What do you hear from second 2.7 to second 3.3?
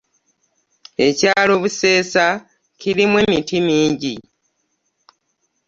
kirimu